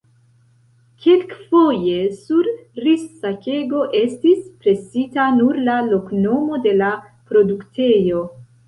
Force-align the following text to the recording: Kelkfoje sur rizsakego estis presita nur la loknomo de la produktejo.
Kelkfoje 1.03 1.93
sur 2.21 2.49
rizsakego 2.87 3.85
estis 4.01 4.43
presita 4.65 5.29
nur 5.41 5.65
la 5.71 5.79
loknomo 5.93 6.63
de 6.69 6.79
la 6.83 6.95
produktejo. 7.33 8.29